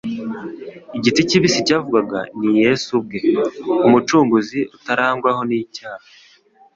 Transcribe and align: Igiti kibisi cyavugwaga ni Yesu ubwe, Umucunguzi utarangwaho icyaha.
Igiti 0.97 1.21
kibisi 1.29 1.59
cyavugwaga 1.67 2.19
ni 2.39 2.51
Yesu 2.63 2.87
ubwe, 2.99 3.17
Umucunguzi 3.87 4.59
utarangwaho 4.75 5.41
icyaha. 5.63 6.05